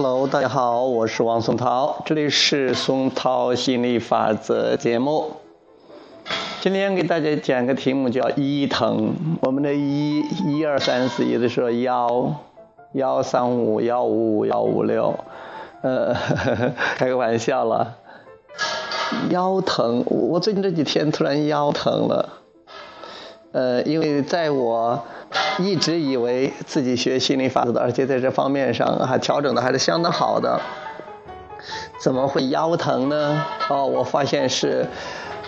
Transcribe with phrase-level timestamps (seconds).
[0.00, 5.32] Hello，大家好，我是王松涛，这里是松涛心理法则节目。
[6.60, 9.12] 今天给大家讲个题目叫一疼。
[9.42, 12.32] 我们的一一二三四，有的说幺
[12.92, 15.18] 幺三五幺五五幺五六，
[15.82, 16.14] 呃，
[16.94, 17.96] 开个玩笑了。
[19.30, 22.28] 腰疼，我最近这几天突然腰疼了，
[23.58, 25.02] 呃，因为在我。
[25.58, 30.58] 一直以为自己学心理法则的，而且在这方面上还调整的还是相当好的，
[32.00, 33.44] 怎么会腰疼呢？
[33.68, 34.86] 哦，我发现是，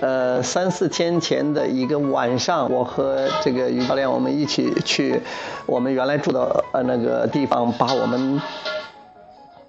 [0.00, 5.20] 呃，三四天前的一个晚上，我和这个于教练我们一起去
[5.66, 8.40] 我们原来住的呃那个地方，把我们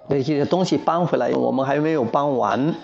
[0.06, 2.74] 那些东西搬回来，我们还没有搬完，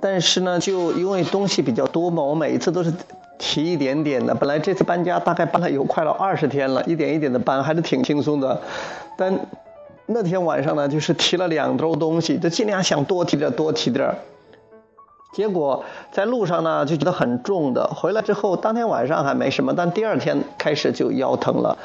[0.00, 2.92] 但是呢，就因为东西比较多嘛，我每一次都是。
[3.44, 8.62] 提一点点的，本来这次搬家大概搬了有快了二十天了，一点一点的搬还是挺轻松的，
[9.18, 9.36] 但
[10.06, 14.14] 那天晚上呢，就是提了两兜东西，就尽量想多提点多提点
[15.32, 21.76] 结果在路上呢就觉得很重的，回来之后当天晚上还没什么，但第二天开始就腰疼了。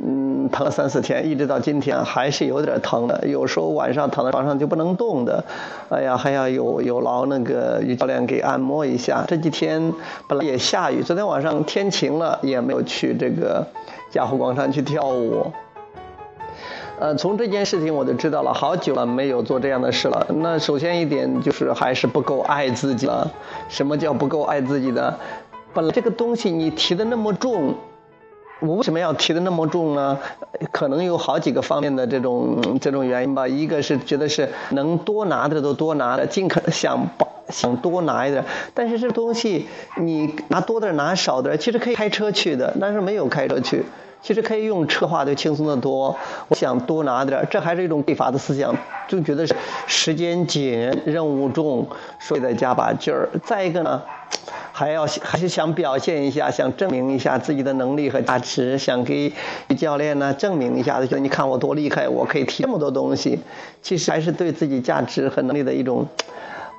[0.00, 3.26] 嗯，疼了三四天，一直到今天还是有点疼的。
[3.26, 5.42] 有时候晚上躺在床上就不能动的，
[5.88, 9.24] 哎呀，还要有有劳那个于教练给按摩一下。
[9.26, 9.92] 这几天
[10.28, 13.66] 本来也下雨，昨天晚上天晴了，也没有去这个
[14.12, 15.52] 嘉湖广场去跳舞。
[17.00, 20.26] 呃，从这件事情我就知道了，好久了没有做这样的事了。
[20.40, 23.30] 那首先一点就是还是不够爱自己了。
[23.68, 25.16] 什么叫不够爱自己的？
[25.72, 27.74] 本来这个东西你提的那么重。
[28.60, 30.18] 我为什么要提的那么重呢？
[30.72, 33.46] 可能有好几个方面的这种这种原因吧。
[33.46, 38.44] 一个是觉得是能多拿的都多拿的，尽可能想把想多拿一点。
[38.74, 39.68] 但是这东西
[39.98, 43.84] 你拿多点拿少点，其实可以开车去的，但是没有开车去。
[44.22, 46.16] 其实可以用车话就轻松的多。
[46.48, 48.74] 我想多拿点，这还是一种匮乏的思想，
[49.08, 49.46] 就觉得
[49.86, 51.86] 时间紧，任务重，
[52.20, 53.28] 所以再加把劲儿。
[53.44, 54.02] 再一个呢。
[54.70, 59.32] 还要还是想表现一下，想证明一下自己的能力和价值，想给
[59.76, 63.40] 教练呢证明一下，就你看我多厉害，我可以提这么多东西。
[63.82, 66.06] 其实还是对自己价值和能力的一种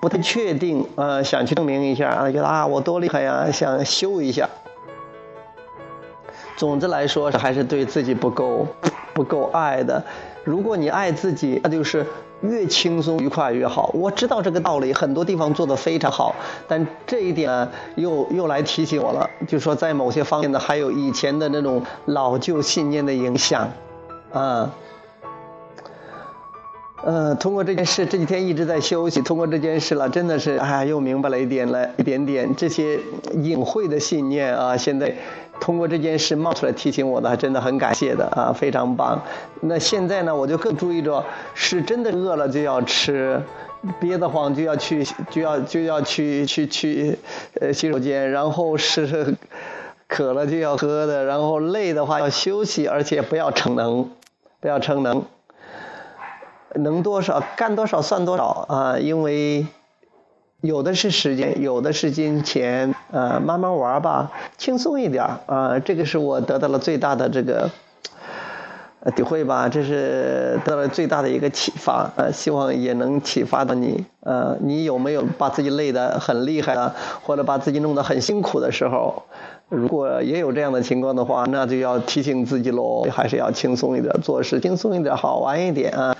[0.01, 4.47] 不太确定，呃，想去证明一下啊，觉得啊我多厉害呀，想秀一下。
[6.59, 8.67] 总之来说，还是对自己不够
[9.13, 10.03] 不够爱的。
[10.43, 12.05] 如果你爱自己，那就是。
[12.41, 13.91] 越轻松愉快越好。
[13.93, 16.33] 我知道这个道理，很多地方做得非常好，
[16.69, 23.69] 但这一点又又来提醒我了，就说在某些方面呢，还有以前的那种老旧信念的影响，
[24.31, 24.71] 啊，
[27.03, 32.99] 呃，通过这件事，这几天一直在休息，通过这件事了，真的是哎，又明白了一点了，一点点这些
[33.33, 35.15] 隐晦的信念啊，现在。
[35.61, 39.21] 通过这件事冒出来提醒我的，真的很感谢的啊，非常棒。
[39.59, 41.21] 那现在呢，我就更注意着，
[41.53, 43.43] 是真的饿了就要吃，
[43.99, 47.19] 憋得慌就要去就要就要去去去
[47.59, 49.35] 呃洗手间，然后是
[50.07, 54.09] 渴了就要喝的，然后累的话要休息，而且不要逞能，
[54.61, 55.25] 不要逞能，
[56.75, 59.65] 能多少干多少算多少啊，因为。
[60.61, 67.69] 有的是时间，有的是金钱，呃，慢慢玩吧，轻松一点啊，这个是我得到了最大的这个
[69.15, 76.93] 体会吧，这是得了最大的一个启发，呃，希望也能启发到你，呃，你有没有把自己累得很厉害啊，
[77.23, 79.23] 或者把自己弄得很辛苦的时候？
[79.69, 86.17] 如果也有这样的情况的话，那就要提醒自己喽，还是要轻松一点，做事轻松一点，好玩一点啊。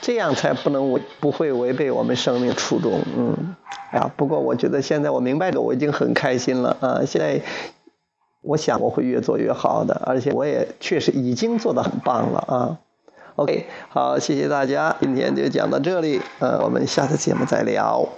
[0.00, 3.54] 这样才不能违不会违背我们生命初衷，嗯，
[3.92, 7.02] 啊，不过我觉得现在我明白的，我已经很开心了啊！
[7.06, 7.42] 现在
[8.42, 12.78] 我想我会越做越好的，而且我也确实已经做得很棒了啊。
[13.36, 18.08] OK，好，谢谢大家，今天就讲到这里，呃，我们下次节目再聊。